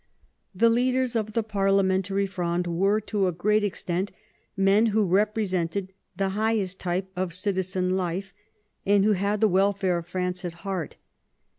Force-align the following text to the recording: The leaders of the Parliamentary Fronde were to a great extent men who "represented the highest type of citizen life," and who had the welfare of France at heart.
The 0.55 0.71
leaders 0.71 1.15
of 1.15 1.33
the 1.33 1.43
Parliamentary 1.43 2.25
Fronde 2.25 2.65
were 2.65 2.99
to 3.01 3.27
a 3.27 3.31
great 3.31 3.63
extent 3.63 4.11
men 4.57 4.87
who 4.87 5.05
"represented 5.05 5.93
the 6.15 6.29
highest 6.29 6.79
type 6.79 7.11
of 7.15 7.35
citizen 7.35 7.95
life," 7.95 8.33
and 8.83 9.05
who 9.05 9.11
had 9.11 9.41
the 9.41 9.47
welfare 9.47 9.99
of 9.99 10.07
France 10.07 10.43
at 10.43 10.53
heart. 10.65 10.95